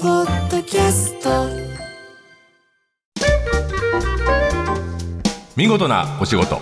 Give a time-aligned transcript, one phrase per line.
[0.00, 1.28] ポッドキャスト。
[5.56, 6.60] 見事なお仕事。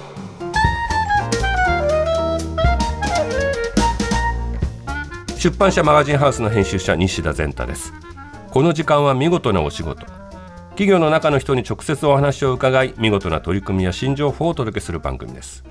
[5.36, 7.92] 出版社マガジンハウスの編集者西田善太です。
[8.50, 10.06] この時間は見事なお仕事。
[10.70, 15.62] 企業の中の人に直接お話を伺い見事な取り組みや新情報をお届けする番組です。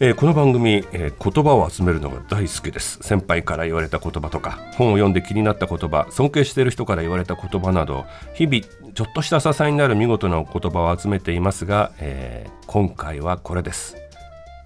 [0.00, 2.98] えーこの番組、えー言葉を集めるのが大好きです。
[3.02, 13.96] 先輩から言われた言葉とか本を読んで気になった言葉尊敬している人から言われた言葉など日々ちょっとした支えになる見事な言葉を集めていますが、えー今回はこれです。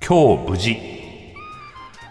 [0.07, 0.77] 今日無事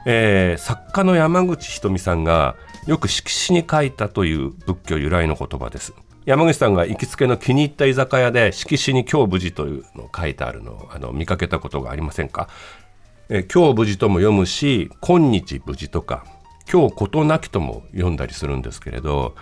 [0.05, 2.55] え作家の山口ひとみさんが
[2.85, 5.93] よく色紙に書いたという仏教由来の言葉です。
[6.25, 12.49] 山口さんが行きつけの気に入った居酒屋で色紙に今日無事というのを書いてあるのをあの見かけたことがありませんか、
[13.29, 16.25] え今日無事とも読むし今日無事とか
[16.71, 19.35] 今日事なきとも読んだりするんですけれど、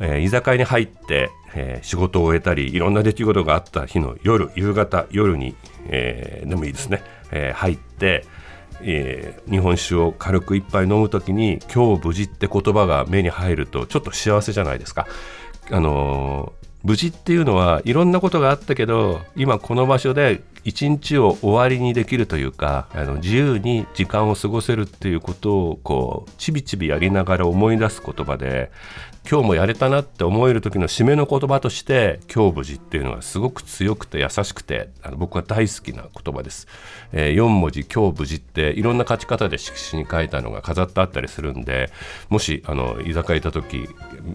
[0.00, 5.54] えー居酒屋に入って、えー仕事を終えたりいろんな出来事があった日の夜夕方夜に、
[5.86, 8.24] えーでもいいですね、え入って、
[8.82, 15.06] え日本酒を軽く一杯飲むときに「今日無事」って言葉が目に入るとちょっと幸せじゃないですか。
[15.70, 28.70] あの無事っていうのはいろんなことがあったけど今この場所で一日を終わりにできるというかあの自由に時間を過ごせるっていうことをこうちびちびやりながら思い出す言葉で
[29.28, 36.66] 今日もやれたなって思える時の締めの言葉として「今日無事」っていうのがすごく強くて優しくてあの僕は大好きな言葉です。
[37.12, 41.90] え4文字「今日無事」っていろんな書き方で色紙に書いたのが飾ってあったりするんで
[42.28, 43.88] もしあの居酒屋行った時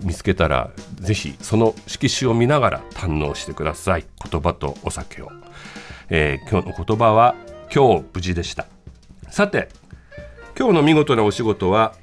[0.03, 5.31] 見つけたらぜひその色紙を見ながら堪能してください言葉とお酒を、
[6.09, 7.35] えー今日の言葉は
[7.73, 8.67] 「今日無事」でした。
[9.29, 9.69] さて
[10.57, 11.93] 今日の見事なお仕事は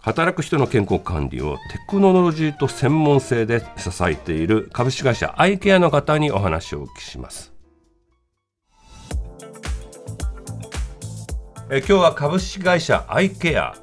[0.00, 7.54] 働く人の健康管理をテクノロジーと専門性で支えている株式会社アイケアの方にお話をお聞きします。
[11.70, 13.74] え今日は株式会社アイケア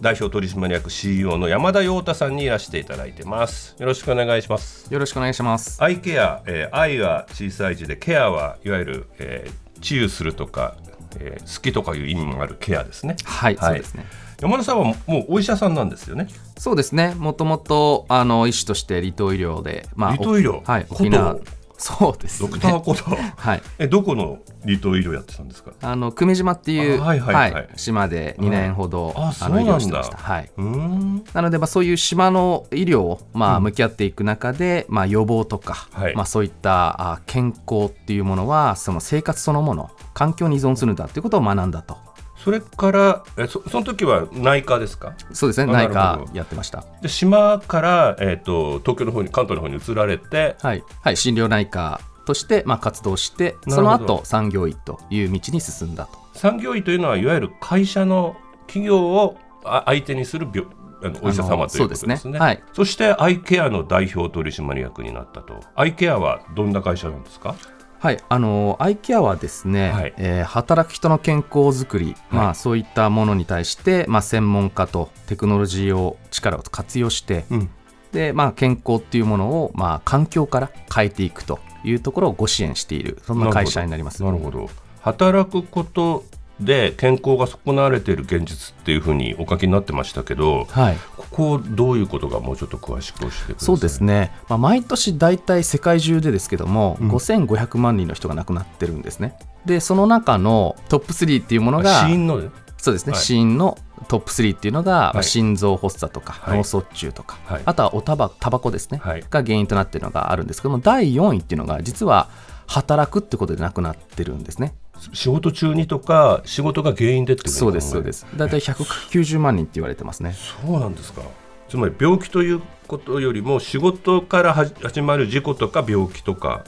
[0.00, 5.82] 代表取締役 CEO の山田陽太さんにいらしていただいてますよろしくお願いしますよろしくお願いします。
[5.82, 10.76] アイケア、えー愛は小さい字でケアはいわゆる、えー治癒するとか、
[11.18, 14.04] えー好きとかいう意味もあるケアですねはい、そうですね。
[14.40, 17.14] 山田さんはもうお医者さんなんですよねそうですね。
[17.18, 20.62] もともとあの医師として離島医療で、ま離島医療？
[20.64, 21.36] はい、沖縄。
[21.80, 22.48] そうですね。
[22.48, 23.04] ドクターコト
[23.36, 23.62] はい。
[23.78, 25.72] えどこの離島医療やってたんですか？
[25.80, 30.18] あの久米島っていうあはいはいはい島で2年ほどああの医療してました。
[30.18, 30.50] はい。
[30.58, 41.96] うーんなのでまあそういう島の医療をまあ向き合っていく中で、まあ予防とか、はいまあそういったあ健康っていうものはその生活そのもの環境に依存するんだっていうことを学んだと。
[42.42, 45.14] それからえそその時は内科ですか？
[45.32, 45.72] そうですね。
[45.72, 46.84] 内科やってました。
[47.02, 58.36] で島から、えー、と東京の方に関東の方に移られてはい、はい、心療内科として、まあ、活動してその後産業医という道に進んだと産業医というのはいわゆる会社の
[58.66, 60.70] 企業をあ相手にする病
[61.02, 62.16] あのお医者様ということですね。
[62.16, 65.60] そうですねはいそしてアイケアの代表取締役になったと。
[65.74, 67.54] アイケアはどんな会社なんですか？
[68.00, 77.70] はい、あのアイケアはですね、はいえー働く人の健康づくり、まあ、そういったものに対して、まあ、専門家とテクノロジーを力を活用して、うん
[78.12, 84.24] でまあ、健康っていうものを、まあ、環境から変えていくというところをご支援しているそんな会社になります。
[84.24, 84.68] なるほど。
[85.02, 86.24] 働くこと
[86.60, 90.96] で健康が損なわれている現実っていうふうにお書きになってましたけど、はい。
[91.16, 93.56] ここどういうことがもうちょっと詳しく教えてください。
[93.58, 97.10] そうですね、まあ、毎年大体世界中でですけども、うん。
[97.10, 99.38] 5500万人の人が亡くなってるんですね。
[99.64, 102.50] でその中のトップ3っていうものが死因のね？
[102.76, 103.22] そうですね、はい。
[103.22, 106.58] 死因のトップ3っていうのが、まあい心臓発作とか、はい。
[106.58, 107.62] 脳卒中とか、はい。
[107.64, 109.24] あとはおたばタバコですね、はい。
[109.30, 112.28] が原因となっているのがあるんですけども第4位っていうのが実は
[112.66, 114.74] 働くってことで亡くなってるんですね。
[115.12, 118.26] 仕事中にとか仕事が原因でってことそうですそうです。
[118.36, 120.34] 大体190万人って言われてますね。
[120.64, 121.22] そうなんですか。
[121.68, 126.64] つまり病気ということよりも仕事から始まる事故とか病気とか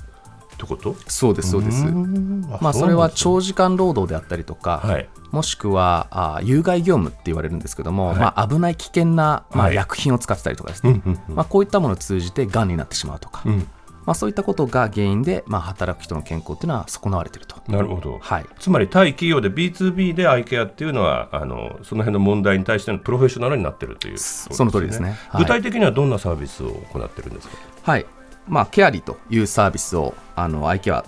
[0.54, 0.94] ってこと？
[1.08, 1.84] そうですそうです。
[1.84, 5.08] まあそれは長時間労働であったりとか、はい。
[5.30, 8.16] もしくはあ有害業務って言われるんですけども、はい。
[8.18, 9.74] まあ、危ない危険な、まあ、はい。
[9.74, 13.68] 薬品を使ってたりとかですね、まあ、こういったものを通じてがんになってしまうとか、うん
[14.04, 17.62] まあ、そういったことが原因で、まあ、働く人の健康っていうのは損なわれていると。
[17.68, 18.46] なるほど、はい。
[18.58, 25.16] つまり対企業で B2B でアイケアっていうのはあのその辺の問題に対してのプロフェッショナルになってるということその通りですね。
[25.28, 25.42] はい。
[25.42, 28.06] 具体的にはどんなサービスを行ってるんですか、はい。
[28.48, 31.04] まあ、ケアリーというサービスをあのアイケア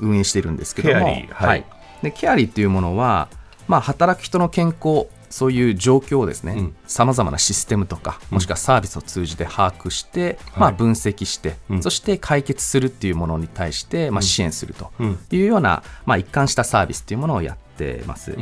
[0.00, 0.94] 運営しているんですけども。
[0.94, 1.32] ケアリー。
[1.32, 1.64] はい。
[2.02, 3.28] でケアリーっていうものは、
[3.66, 6.54] まあ、働く人の健康そういう状況をですうん。
[6.54, 10.60] ねさまざまなシステムとかもしくはサービスを通じて把握して、はい。
[10.60, 11.82] まあ、分析して、うん。
[11.82, 15.18] そして解決するっていうものに対して、まあ、支援するとうん。
[15.30, 18.36] いうような、まあ、一貫したサービスっていうものをやってます。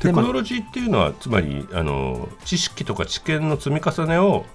[0.00, 4.46] テクノロジーっていうのはつまりあの知識とか知見の積み重ねを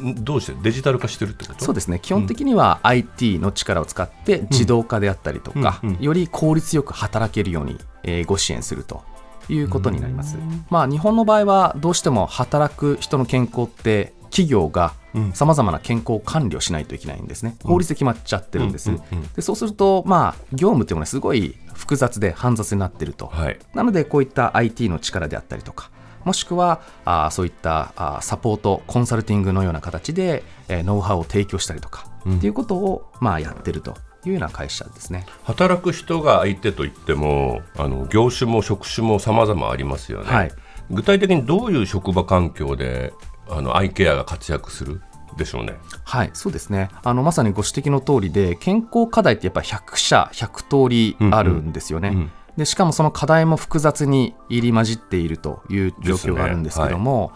[0.00, 1.64] んどうしてデジタル化してるってこと？
[1.64, 1.98] そうですね。
[2.00, 5.88] 基本的には IT の力を使って自動化であったりとか、うん。
[5.90, 6.00] うん。
[6.00, 9.02] より効率よく働けるように、えーご支援すると
[9.48, 10.36] いうことになります。
[10.70, 15.32] まあ、日本の場合はどうしても働く人の健康って企業がうん。
[15.34, 18.90] さまざまな健康管理をしないといけないんですね、法律で決まっちゃってるんです、
[19.36, 23.58] でそうすると、まあ、業務っていうのはすごい複雑で煩雑になってると、はい。
[23.74, 25.90] なのでこういった IT の力であったりとか
[26.24, 32.36] もしくはあーそういったあーサポートコンサルティングのような形で、えーノウハウを提供したりとか、うん。
[32.38, 35.26] っていうことを、まあ、やってるというような会社ですね。
[35.44, 40.52] 働く人が相手といってもあの業種も職種も様々ありますよね、はい。
[40.90, 43.12] 具体的にどういう職場環境で
[43.48, 45.00] あのアイケアが活躍する
[45.36, 45.76] でしょうね。
[46.04, 46.90] はい、そうですね。
[47.02, 52.08] あのまさにご指摘の通りで健康課題ってやっぱ100社100通りあるんですよね。
[52.10, 57.32] うんうんでしかもその課題も複雑に入り混じっているという状況があるんですけども、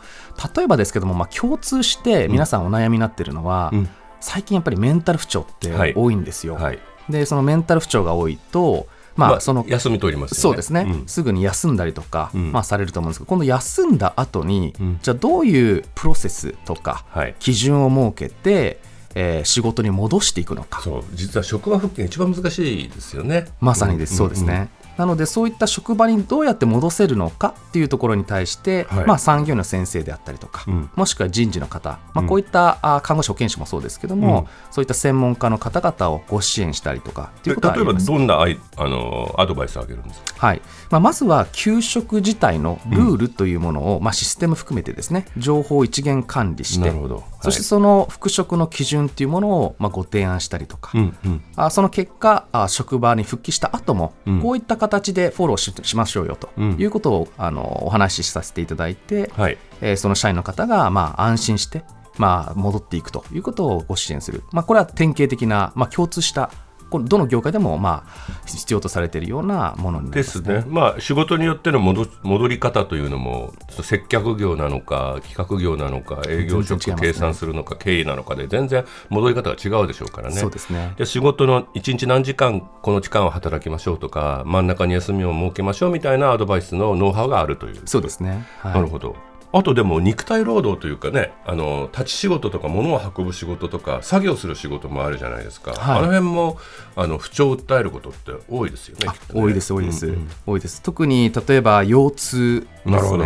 [0.54, 3.88] 例えばですけども、まあ、共通して皆さんお悩みになっているのは、うん
[4.26, 5.94] 最近やっぱりメンタル不調ってはい。
[5.94, 6.56] 多いんですよ。
[6.56, 6.80] はい。
[7.08, 10.40] でそのメンタル不調が多いと、まあまあその休み取りますよね。
[10.42, 11.06] そうですね、ん。
[11.06, 12.50] すぐに休んだりとか、うん。
[12.50, 14.98] まあ、されると思うんですけど今度休んだ後に、うん。
[15.00, 17.36] じゃあどういうプロセスとかはい。
[17.38, 18.80] 基準を設けて、
[19.14, 20.82] えー仕事に戻していくのか。
[20.82, 21.04] そう。
[21.14, 23.46] 実は職場復帰が一番難しいですよね。
[23.60, 24.68] まさにです、そうですね。
[24.96, 29.06] なのでそういった職場にどうやって戻せるのかっていうところに対して、はい。
[29.06, 30.90] まあ、産業医の先生であったりとか、うん。
[30.96, 32.26] もしくは人事の方、まあ、うん。
[32.26, 34.46] こういった、あ看護師保健師もそうですけども、うん。
[34.70, 40.46] そういった専門家の方々をご支援したりとかっていうことはあ例えばどんなアイあのアドバイスをあげるんですか？
[40.46, 40.62] はい。
[40.90, 47.24] まあ、まずは給食自体のルールというものを、まあ、システム含めてですね情報を一元管理してなるほど。
[47.42, 51.42] そしてその復職の基準というものを、まあ、ご提案したりとか、うんうん。
[51.56, 54.40] あその結果あ職場に復帰した後も、うん。
[54.40, 56.76] こういった形でフォローししましょうよとうん。
[56.78, 59.58] いうことを、あのお話しさせていただいて、はい。
[59.80, 61.84] えーその社員の方が、まあ、安心して、
[62.18, 66.50] まあ、戻っていくということをご支援する、まあ、これは典型的な、まあ、共通した
[66.96, 73.52] このどの業界でも、まあ、必要とされているようなものになりでますすね、まあ、仕事によっての戻戻り方というのも、
[73.82, 80.36] 接客業なのか、企画業なのか、営業職計算するのか、経営なのかで、全然戻り方が違うでしょうからね。
[80.36, 87.82] そうですねで仕事の1日何時間、この時間は働きましょうとか、真ん中に休みを設けましょうみたいなアドバイスのノウハウがあるという。
[87.84, 89.16] そうですね、はいなるほど。
[89.52, 95.98] あとでも肉体労働というかねあの立ち仕事とか物を運ぶ仕事とか作業する仕事もあるじゃないですか、はい。
[95.98, 96.58] あの辺も
[96.96, 99.12] あの不調を訴えることって多いですよねね。
[99.32, 100.28] 多いです多いです、うんうん。
[100.46, 100.82] 多いです。
[100.82, 103.24] 特に例えば腰痛なるほど。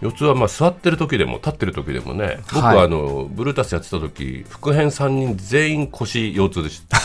[0.00, 2.76] 腰痛はまあ座ってる時でも立ってる時でもね僕はい。
[2.76, 6.98] はあの、ブルータスやってた時副編3人全員腰腰痛でした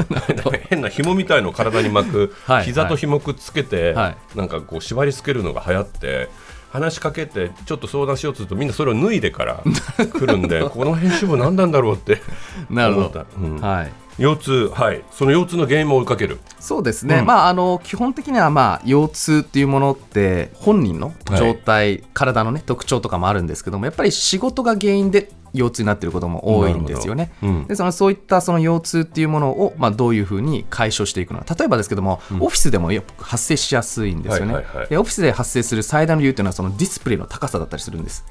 [0.70, 2.64] 変な紐みたいのを体に巻く、はい。
[2.64, 4.38] 膝と紐くっつけて、はい。
[4.38, 6.28] なんかこう縛り付けるのが流行って
[6.70, 9.62] 話しかけてちょっと相談しようとするとみんなそれを脱いでから
[9.98, 12.22] 来るんでこの編集部何なんだろうって
[12.70, 13.26] なるほど。
[13.40, 13.60] うん。
[13.60, 13.92] はい。
[14.18, 15.02] 腰痛はい。
[15.10, 16.38] その腰痛の原因も追いかける。
[16.58, 17.26] そうですね、うん。
[17.26, 27.32] まああの基本的にはまあ腰痛っていうものって本人の状態、体のね特徴とかもあるんですけどもやっぱり仕事が原因で腰痛になっていることも多いんですよね。
[27.42, 27.66] うん。
[27.66, 31.54] でそのそういったその腰痛っていうものを、まあ、どういうふうに解消していくのか。
[31.54, 34.88] 例えばですけども、オフィスでも発生しやすいんですよね、はいはいはい。
[34.88, 38.24] でオフィスで発生する最大の理由っていうのはそのディスプレイの高さだったりするんです。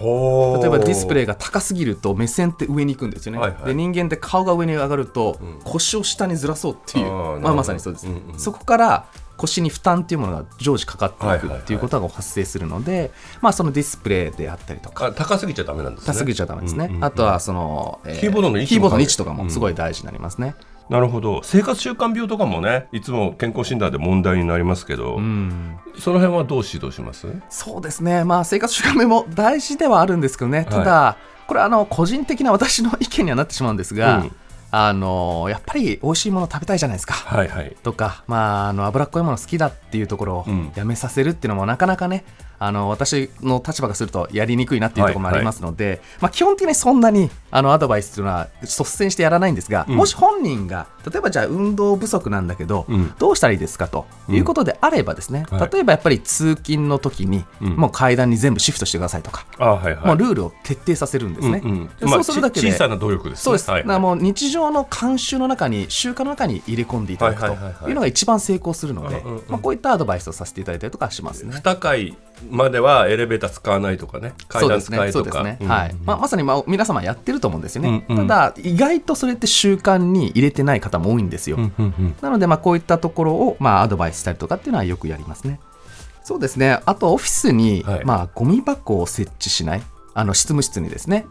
[0.00, 3.64] 例例えばディスプレイが高すぎると目線って上に行くんですよね、はいはい。
[3.66, 7.40] で人間って顔が上に上がると腰を下にずらそうっていう、あーなるほど。
[7.40, 8.38] まあ、まさにそうです、うんうん。
[8.38, 13.10] そこから腰に負担っていうものが常時かかっていくっていうことが発生するので、
[13.40, 15.06] まあ、そのディスプレイであったりとか。
[15.06, 16.12] あ高すぎちゃダメなんですね。
[16.12, 20.54] 高すぎちゃダメですね、うんうんうんあとはその、えキーボードの位置もキーボードの位置とかもすごい大事になりますね、
[20.88, 21.40] なるほど。
[21.42, 25.76] 生活習慣病とかもねいつも健康診断で問題になりますけど、うん。
[25.98, 27.26] その辺はどう指導します？
[27.50, 34.32] そうですね、まあ、生活習慣病も大事ではあるんですけどね、ただ、これはあの個人的な私の意見にはなってしまうんですが、うん
[34.76, 37.14] あのやっぱり美味しいもの食べたいじゃないですか。
[37.14, 42.24] はいはいとか、まあ、あの脂っこいもの好きだっていうところをうんやめさせるっていうのもなかなかね、
[42.58, 49.96] あの私の立場がするとやりにくいなっていうところもありますので、まあ、基本的にそんなにあのアドバイスっていうのは率先してやらないんですが、うん。
[49.96, 53.14] もし本人が例えばじゃあ運動不足なんだけど、うん。
[53.18, 53.88] どうしたらいいですか？
[53.88, 55.70] ということであればですね、はい。
[55.70, 57.76] 例えばやっぱり通勤の時に、うん。
[57.76, 60.06] もう階段に全部シフトしてくださいとか、あはいはい。
[60.06, 61.60] もうルールを徹底させるんですね。
[61.64, 62.10] うんうん。
[62.10, 63.42] そうするだけでち小さな努力ですね。
[63.42, 67.82] そうです、はいだからもう日常の慣習の中に習慣の中に入れ込んでいただくはいはいはいはい。
[67.84, 69.44] というのが一番成功するのでうんうんうん。
[69.48, 71.56] まあこういったアドバイスをさせていただいたりとかしますね。
[71.56, 72.16] 2階
[72.54, 75.42] まではエレベーター使わないとかね階段使いとか。
[75.42, 75.68] ね、うん。
[75.68, 75.94] はい。
[76.04, 78.28] まあ、まさに、まあ、皆様やってると思うんですよね、うんうん。
[78.28, 82.16] ただ意外とそれって習慣に入れてない方も多いんですよ、うんうんうん。
[82.20, 85.60] なのでまあこういったところをまあアドバイスしたりとかっていうのはよくやりますね。
[86.22, 86.80] そうですね。
[86.86, 88.04] あとオフィスにはい。
[88.04, 89.82] まあゴミ箱を設置しない。
[90.14, 91.26] あの執務室にですね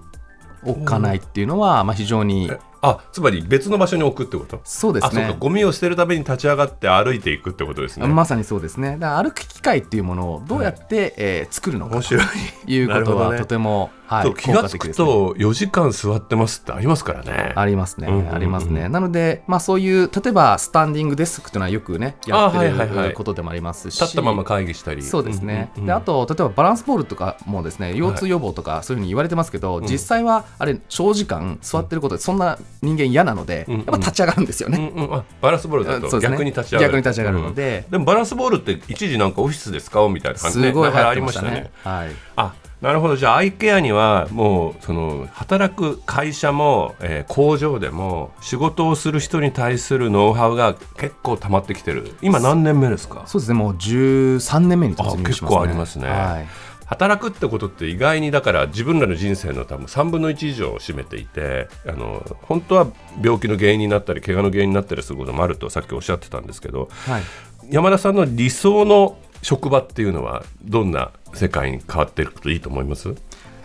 [0.65, 4.59] 置かないっていうのはまあ非常にえあつまり別の場所に置くってこと？
[4.63, 5.27] そうですあそうか。
[5.29, 8.05] ねゴミを捨てるために立ち上がって歩いていくってことですね。
[8.07, 8.97] まさにそうですね。
[8.99, 12.01] だから歩く機会っていうものをどうやって、えー作るのか。
[12.01, 12.25] 白い。
[12.67, 13.39] いうことはね。
[13.39, 17.53] とても、はい、そう気がつくと4時間座ってますってありますからね。
[17.55, 18.89] ありますね、うんうんうんありますね。
[18.89, 23.09] なので、まあ、そういう例えばスタンディングデスクというのはよくねやってあはいはいはい。
[23.09, 25.01] ることでもありますし、立ったまま会議したり。
[25.03, 34.91] そうですね、うんうんうんであと例えばバランスボールとかもですね腰痛予防とかそういうふうに言われてますけど、実際はあれ長時間座ってることでそんな人間嫌なので、やっぱ立ち上がるんですよね。
[34.95, 35.13] うんうん。
[35.15, 36.91] あバランスボールだと逆に立ち上がる。
[36.91, 37.91] 逆に立ち上がるのでうん。
[37.91, 37.97] で。
[37.99, 40.67] もバランスボールって一時なんかオフィスで使おうみたいな感じで。
[40.69, 41.71] すごい流流行ありましたたね。
[41.83, 42.09] はい。
[42.35, 43.15] あなるほど。
[43.15, 52.13] じゃあアイケアにはもうその働く会社も、えー工場でも仕事をする人に対するノウハウが結構溜まってきてる。
[52.21, 53.23] 今何年目ですか？
[53.25, 53.57] そうですね。
[53.57, 55.57] もう13年目に突入しますね。
[55.57, 56.09] あ結構ありますね。
[56.09, 56.47] はい
[56.85, 62.87] 働くってことって意外にだから自分らの人生の多分3分の1以上を占めていてあの本当は
[63.21, 67.23] 病気の原因になったり怪我の原因になったりすることもあるとさっきおっしゃってたんですけどはい。
[67.69, 73.09] 山田さんの理想の職場っていうのはどんな世界に変わっていくといいと思います？
[73.09, 73.15] や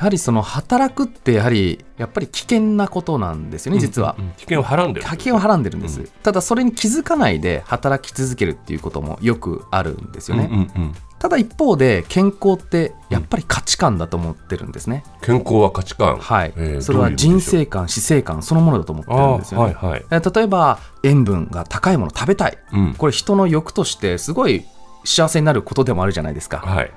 [0.05, 4.15] はりその働くってやはりやっぱり危険なことなんですよね実は。
[4.17, 5.07] うん危険をはらんでる。
[5.07, 16.17] 危険をはらんでるんです、ただそれに気づかないで働き続けるっていうこともよくあるんですよね、うんうんただ一方で健康ってやっぱり価値観だと思ってるんですね、健康は価値観。
[16.19, 20.05] はい、えーそれは人生観死生観そのものだと思ってるんですよね、はいはい。
[20.11, 22.95] えー例えば塩分が高いもの食べたい、うん。
[22.95, 24.65] これ人の欲としてすごい
[25.05, 26.93] 幸せになることでもあるじゃないですか、はい。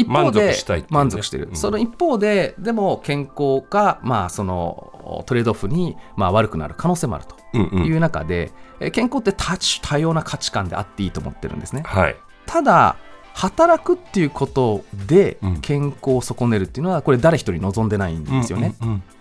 [0.00, 0.98] 一方で満足したいっていうね。
[0.98, 1.56] 満足してる、うん。
[1.56, 7.84] その一方ででも健康がまあそのトレードオフにまあ悪くなる可能性もあるとうんうん。
[7.86, 8.50] いう中で、
[8.80, 11.82] え健康って多種多様な価値観であっていいと思ってるんですね。
[11.84, 12.16] はい。
[12.46, 12.96] ただ
[13.34, 15.60] 働くっていうことでうん。
[15.60, 18.74] 健康を損ねるっていうのはこれ誰一人望んでないんですよね、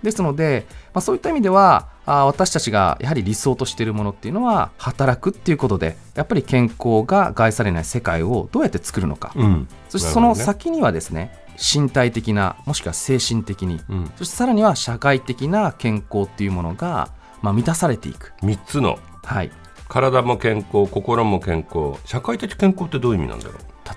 [0.03, 9.45] ですので、まあ、そういった意味ではあ私たちがやはり理想としているものっていうのは働くっていうことでやっぱり健康が害されない世界をどうやって作るのか、うん。
[9.45, 14.11] うんそしてその先にはですね身体的なもしくは精神的に、うん。
[14.15, 17.09] そしてさらには社会的な健康っていうものが、
[17.41, 18.97] まあ、満たされていく、3つの。
[19.23, 19.51] はい、
[19.87, 22.01] 体も健康心も健康。
[22.05, 23.55] 社会的健康ってどういう意味なんだろう？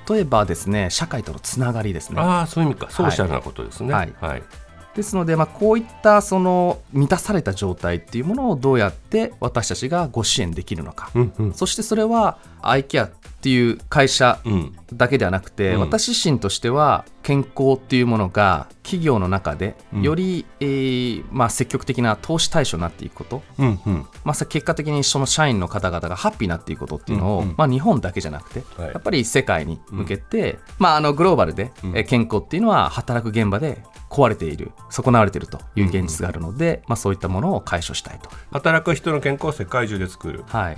[0.08, 2.20] 例えばですね社会とのつながりですね。
[2.20, 2.90] ああそういう意味か。
[2.90, 3.92] ソーシャルなことですね。
[3.92, 4.12] はい。
[4.20, 4.42] はい。
[4.94, 11.54] ですので、まあ、こういったその満たされた状態っていうものをどうやって私たちがご支援できるのか、うんうん。
[11.54, 13.10] そしてそれはアイケア
[13.44, 14.72] っていう会社うん。
[14.94, 15.80] だけではなくて、うん。
[15.80, 20.02] 私自身としては健康っていうものが企業の中でうん。
[20.02, 24.06] より、えーまあ、積極的な投資対象になっていくこと、うんうん。
[24.24, 27.54] まあ、結果的にその社員の方々がハッピーになっていくことっていうのを、うんうん。
[27.58, 28.92] まあ、日本だけじゃなくて、はい。
[28.92, 38.30] やっぱり世界に向けて、まあ、あのグローバルで、う健康っていうのは働く現場で壊れている損なわれているという現実があるので、まあ、そういったものを解消したいと。
[38.52, 40.44] 働く人の健康を世界中で作る。
[40.46, 40.76] はい。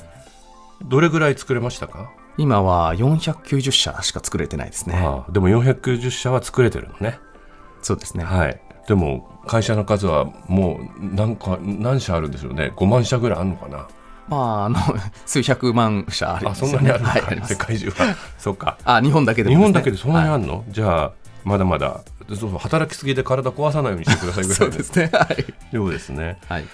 [0.85, 4.97] どれぐらい作れましたか、今は490社しか作れてないですね。
[4.97, 7.19] ああでも490社は作れてるのね
[7.83, 8.25] そうですね。
[8.25, 13.89] はいでも会社の数はもう何か何社あるんでしょうね5万社ぐらいあるのかな
[14.29, 14.77] まあ、あの
[15.25, 16.73] 数百万社ありあますよね。
[16.79, 17.43] そんなにあるのか、はい。
[17.47, 21.13] 世界中はそうかあ、日本だけで日も本だけでそんなにあはいるの、じゃあ
[21.45, 25.11] まだまだそうそう働きすぎで体壊さないようにしてくださいぐらい そうですね。
[25.13, 25.45] はい。
[25.73, 26.65] そうですね、はい。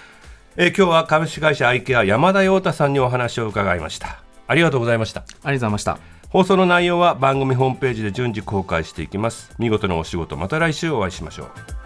[0.57, 5.21] えー今日は株式会社アイケア山田洋太さんにお話を伺いましたありがとうございました。
[5.21, 5.99] ありがとうございました。
[6.29, 9.53] 放送の内容は番組ホームページで順次公開していきます。
[9.59, 11.82] 見事なお仕事また来週お会いしましょう